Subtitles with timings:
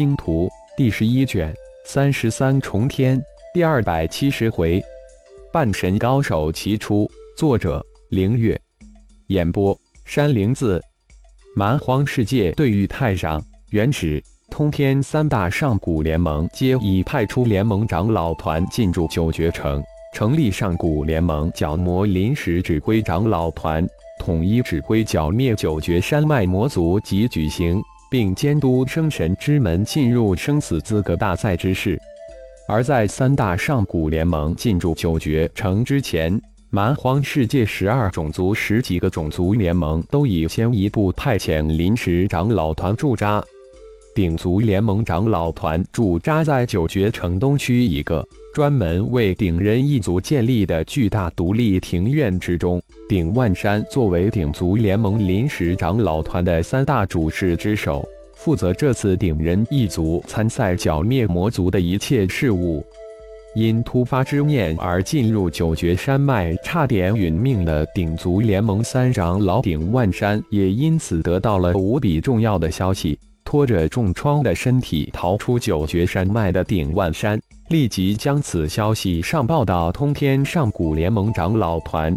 [0.00, 1.54] 星图》第十一卷
[1.84, 4.82] 三十三重天第二百七十回，
[5.52, 7.06] 半神高手齐出。
[7.36, 8.58] 作者：凌月。
[9.26, 10.82] 演播：山灵子。
[11.54, 19.82] 蛮荒世界对于太上、原始、通天三大上古联盟，皆已派出联盟长老团进驻九绝城，
[20.14, 23.86] 成立上古联盟角魔临时指挥长老团，
[24.18, 27.82] 统一指挥剿灭九绝山脉魔族及举行。
[28.10, 31.98] 并监督生神之门进入生死资格大赛之事。
[32.68, 43.42] 而在三大上古联盟进驻九绝城之前，蛮荒世界十二种族十几个种族联盟都已先一步派遣临时长老团驻扎。
[44.14, 52.82] 鼎族联盟长老团驻扎在九绝城东区一个专门为鼎人一族建立的巨大独立庭院之中。
[53.10, 62.86] 鼎万山作为鼎族联盟临时长老团的三大主事之首，负责这次鼎人一族参赛剿灭魔族的一切事务。
[63.56, 73.18] 因突发之念而进入九绝山脉，差点殒命的鼎族联盟三长老鼎万山，也因此得到了无比重要的消息。
[73.44, 82.16] 拖着重创的身体逃出九绝山脉的鼎万山，立即将此消息上报到通天上古联盟长老团。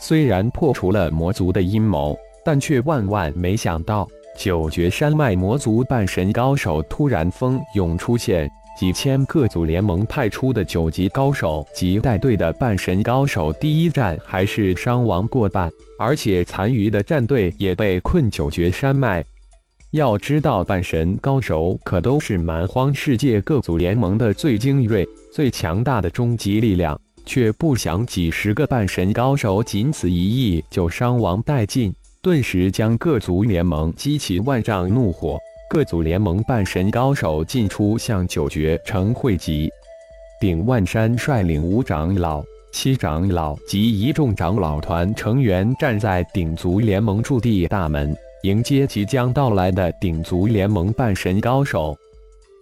[0.00, 19.22] 虽然破除了魔族的阴谋，但却万万没想到，九绝山脉魔族半神高手突然蜂拥出现，几千各族联盟派出的九级高手及带队的半神高手，第一战还是伤亡过半，而且残余的战队也被困九绝山脉。
[19.90, 26.98] 要知道，半神高手可都是蛮荒世界各族联盟的最精锐、最强大的终极力量。
[27.24, 35.38] 却不想几十个半神高手仅此一役就伤亡殆尽，顿时将各族联盟激起万丈怒火。
[35.68, 39.70] 各族联盟半神高手进出向九绝城汇集。
[40.40, 51.96] 顶万山率领五长老、七长老及一众长老团成员站在顶族联盟驻地大门，迎接即将到来的顶族联盟半神高手。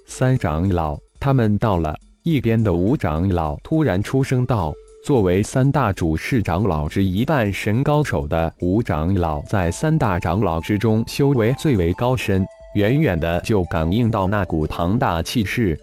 [0.06, 1.96] 三长老，他们到了。
[2.28, 4.70] 一边的五长老突然出声道
[5.02, 15.74] ：“作为三大主事长老之一半神高手的五长老，在三大长老之中修为最为高深，远远的就感应到那股庞大气势。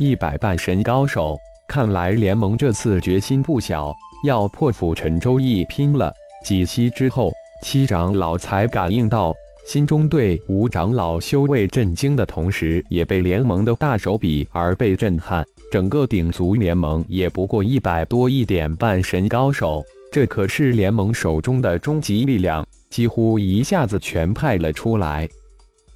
[0.00, 1.38] 一百半神高手，
[1.68, 3.94] 看来联盟这次决心不小，
[4.24, 6.12] 要破釜沉舟一拼了。”
[6.44, 7.30] 几息之后，
[7.62, 9.32] 七长老才感应到。
[9.68, 15.44] 心中对吴长老修为震惊的同时，也被联盟的大手笔而被震撼。
[15.70, 25.28] 整个鼎族联盟也不过一百多一点半神高手，这可是联盟手中的终极力量，几乎一下子全派了出来。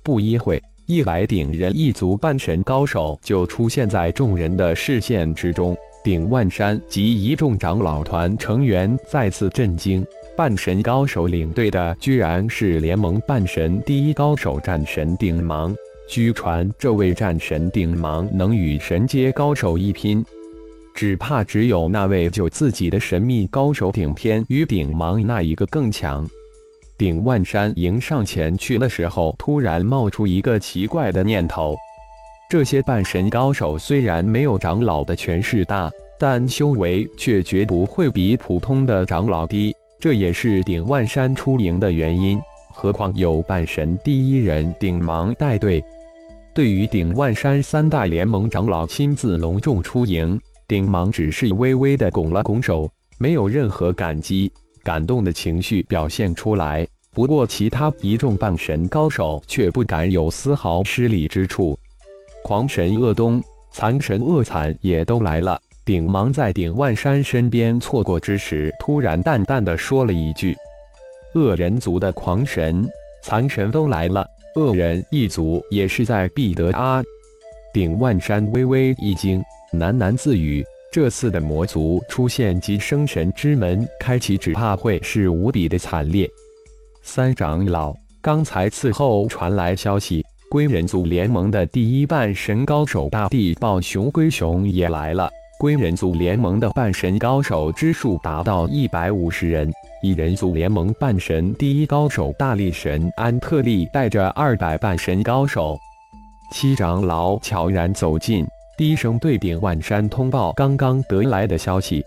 [0.03, 5.75] 不一会，一百鼎人一族半神高手就出现在众人的视线之中。
[6.05, 10.05] 鼎万山及一众长老团成员再次震惊。
[10.35, 15.75] 半神高手领队的，居然是联盟半神第一高手战神顶芒。
[16.09, 20.25] 据传，这位战神顶芒能与神阶高手一拼，
[20.95, 26.27] 只怕只有那位救自己的神秘高手顶天与顶芒那一个更强。
[26.97, 31.77] 顶万山迎上前去的时候，突然冒出一个奇怪的念头：
[32.49, 39.75] 这些半神高手虽然没有长老的权势大，但修为却绝不会比普通的长老低。
[40.03, 42.37] 这也是顶万山出营的原因，
[42.73, 45.81] 何况有半神第一人顶芒带队。
[46.53, 50.37] 对于顶万山三大联盟长老亲自隆重出营，
[50.67, 54.51] 顶芒只是微微的拱了拱手，没有任何感激、
[54.83, 56.85] 感动的情绪表现出来。
[57.13, 61.79] 不过，其他一众半神高手却不敢有丝毫失礼之处。
[62.43, 63.41] 狂神恶东、
[63.71, 65.61] 残神恶惨也都来了。
[65.85, 70.57] 顶芒在顶万山身边错过之时，突然淡淡的说了一句
[71.35, 72.89] ：“恶人族的狂神、
[73.21, 77.03] 残神都来了，恶人一族也是在必得啊！”
[77.75, 79.43] 顶万山微微一惊，
[79.73, 86.31] 喃喃自语：“这次的魔族出现及生神之门开启，只怕会是无比的惨烈。”
[87.03, 95.29] 三长老，刚才伺候传来消息，归人族联盟的第一半神高手大地暴熊龟熊也来了。
[95.63, 99.71] 归人族联盟的半神高手之数达到一百五十人，
[100.03, 105.79] 以人族联盟半神第一高手大力神安特利带着二百半神高手，
[106.51, 108.45] 七长老悄然走近，
[108.77, 112.03] 低声对顶万山通报刚刚得来的消息。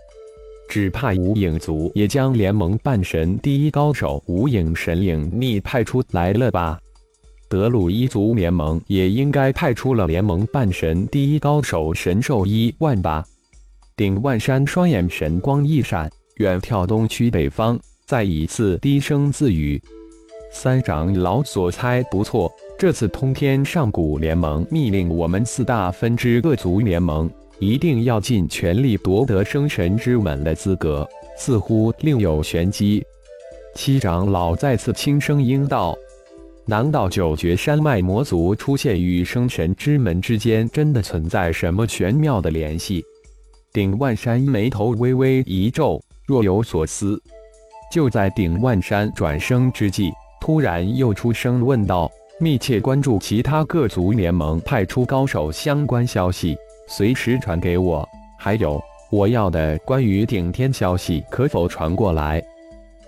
[0.68, 6.78] 只怕无影族也将联盟半神第一高手无影神影逆派出来了吧？
[7.48, 13.24] 德鲁伊族联盟也应该派出了联盟半神第一高手神兽一万吧。
[13.96, 19.80] 顶万山双眼神光一闪，远眺东区北方，再一次低声自语
[20.52, 31.08] ：“三长老所猜不错，这次通天上古联盟密令我们四大分支各族联盟一定要尽全力夺得生神之门的资格，
[31.38, 33.02] 似乎另有玄机。”
[33.74, 35.96] 七长老再次轻声应道。
[36.66, 43.02] 难道九绝山脉魔族出现与生神之门之间真的存在什么玄妙的联系？
[43.76, 47.22] 顶万山眉头微微一皱，若有所思。
[47.92, 56.56] 就在顶万山转生之际，突然又出声问道：“密切关注其他各族联盟派出高手相关消息，
[56.88, 58.08] 随时传给我。
[58.38, 62.42] 还有，我要的关于顶天消息，可否传过来？”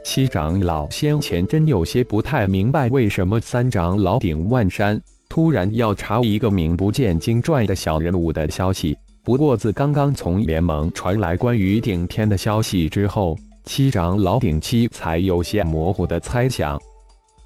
[0.04, 5.00] 七长老先前真有些不太明白，为什么三长老顶万山
[5.30, 8.94] 突然要查一个名不见经传的小人物的消息。
[9.28, 13.36] 不过自刚刚从联盟传来关于顶天的消息之后，
[13.66, 16.80] 七长老顶七才有些模糊的猜想：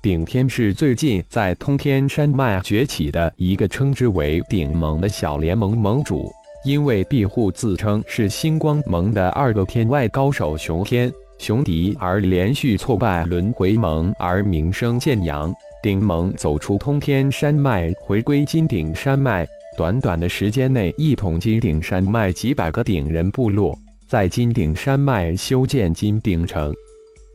[0.01, 6.31] 顶天是最近在通天山脉崛起的一个称之为顶盟的小联盟盟主，
[6.65, 11.13] 因为庇护自称是星光盟的二个天外高手熊天。
[11.39, 15.53] 雄敌而连续挫败轮回盟而名声渐扬，
[15.83, 19.45] 顶盟走出通天山脉，回归金顶山脉。
[19.75, 23.75] 短短的时间内，一统金顶山脉几百个顶人部落，
[24.07, 26.75] 在金顶山脉修建金顶城。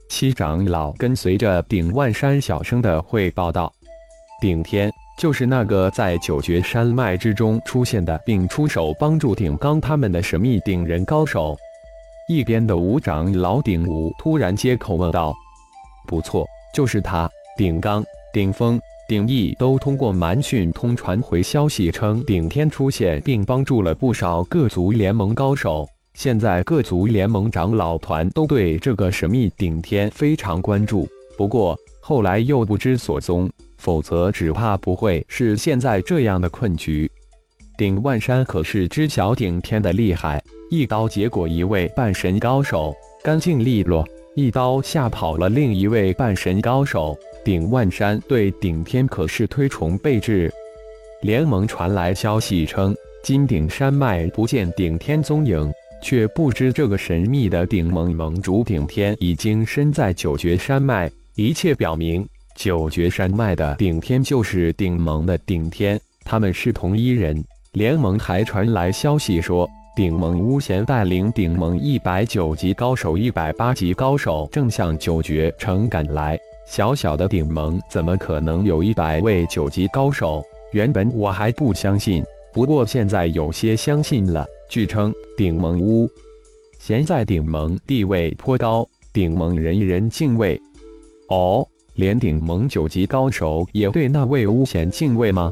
[0.07, 3.73] 七长老跟随着顶万山小声的汇报道
[4.39, 11.57] ：“顶天就是那个在九绝山脉之中出现的，并出手帮助顶刚他们的神秘顶人高手。”
[12.29, 15.33] 一边的五长老顶武突然接口问道
[16.07, 17.27] ：“不错，就是他。
[17.57, 25.87] 顶刚、顶峰、顶义都通过蛮讯通传回消息，称顶天出现，并帮助了不少各族联盟高手。
[26.13, 31.07] 现在各族联盟长老团都对这个神秘顶天非常关注，
[31.37, 37.09] 不过后来又不知所踪，否则只怕不会是现在这样的困局。
[37.77, 42.93] 顶万山可是知晓顶天的厉害。”一刀结果一位半神高手，
[43.23, 44.05] 干净利落，
[44.35, 47.17] 一刀吓跑了另一位半神高手。
[47.47, 50.53] 顶万山对顶天可是推崇备至。
[51.21, 55.71] 联盟传来消息称，金顶山脉不见顶天踪影，
[56.03, 61.09] 却不知这个神秘的顶盟盟主顶天已经身在九绝山脉。
[61.35, 62.27] 一切表明，
[62.57, 67.41] 九绝山脉的顶天就是顶盟的顶天，他们是同一人。
[67.71, 69.65] 联盟还传来消息说。
[69.95, 76.37] 顶盟巫贤带领顶盟一百九级高手、一百八级高手正向九绝城赶来。
[76.67, 80.43] 小小的顶盟怎么可能有一百位九级高手？
[80.73, 82.21] 原本我还不相信，
[82.53, 84.45] 不过现在有些相信了。
[84.69, 86.09] 据称，顶盟巫
[86.77, 90.61] 贤在顶盟地位颇高，顶盟人人敬畏。
[91.29, 91.65] 哦，
[91.95, 95.49] 连顶盟九级高手也对那位巫贤敬畏吗？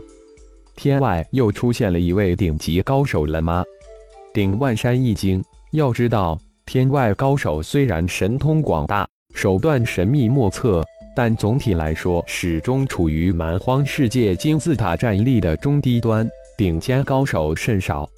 [0.76, 3.64] 天外又出现了一位顶级高手了吗？
[4.34, 5.42] 顶万山一惊，
[5.72, 10.84] 要知道，天外高手虽然神通广大，手段神秘莫测，
[11.16, 18.10] 但总体来说始终处于蛮荒世界金字塔战力的中低端，顶尖高手甚少。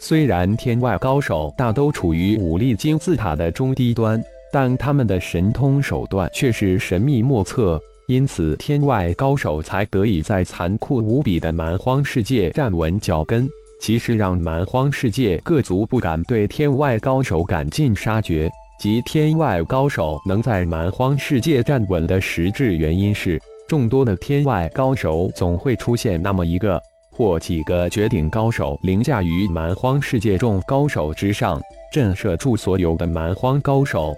[0.00, 4.22] 虽然天外高手大都处于武力金字塔的中低端，
[4.52, 13.48] 但他们的神通手段却是神秘莫测，因此天外高手才得以在残酷无比的蛮荒世界站稳脚跟。
[13.80, 31.60] 其实让蛮荒世界各族不敢对天外高手赶尽杀绝，及天外高手能在蛮荒世界站稳的实质原因是，众多的天外高手总会出现那么一个或几个绝顶高手凌驾于蛮荒世界众高手之上，
[31.92, 34.14] 震慑住所有的蛮荒高手。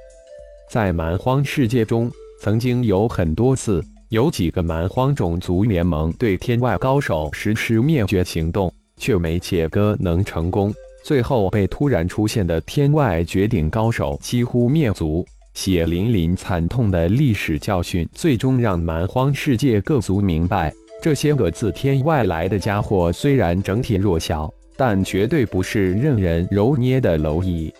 [0.68, 2.10] 在蛮荒世界中，
[2.40, 8.72] 曾经有很多次，有几个蛮荒种族联盟对天外高手实施灭绝行动。
[8.98, 10.72] 却没切割能成功，
[11.06, 27.72] 最后被突然出现的天外绝顶高手几乎灭族，血淋淋惨痛的历史教训，最终让蛮荒世界各族明白，这些个自天外来的家伙虽然整体弱小，但绝对不是任人揉捏的蝼蚁。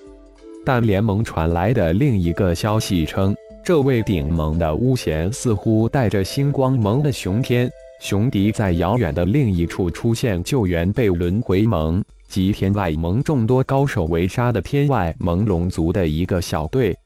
[0.65, 7.69] 但联盟传来的另一个消息称，这位顶盟的巫贤似乎带着星光盟的雄天。
[7.99, 16.97] 雄迪在遥远的另一处出现，救援被轮回盟及天外盟众多高手围杀的天外盟龙族的一个小队。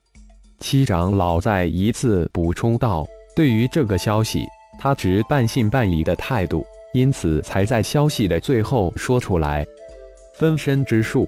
[0.58, 4.44] 七长老再一次补充道：“对于这个消息，
[4.78, 9.66] 他持半信半疑的态度，因此才在消息的最后说出来。
[10.34, 11.26] 分身之术，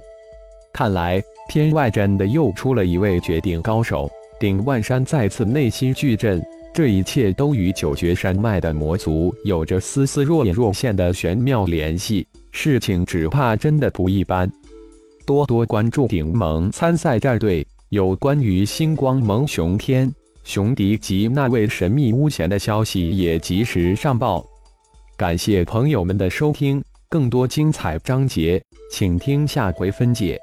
[0.72, 4.10] 看来天外真的又出了一位绝顶高手。
[4.40, 6.44] 顶万山再次内心巨震，
[6.74, 14.50] 这一切都与九绝山脉的魔族有着丝丝若隐若现的玄妙联系，事情只怕真的不一般。
[15.26, 20.12] 多多关注顶盟参赛战队，有关于星光盟熊天、
[20.44, 24.44] 熊迪及那位神秘巫贤的消息也及时上报。
[25.16, 30.40] 感谢朋友们的收听，更多精彩章节，请听下回分解。